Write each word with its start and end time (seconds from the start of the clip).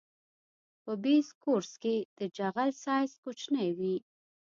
په 0.83 0.91
بیس 1.03 1.27
کورس 1.43 1.71
کې 1.83 1.95
د 2.17 2.19
جغل 2.37 2.69
سایز 2.83 3.11
کوچنی 3.23 3.69
وي 3.77 3.95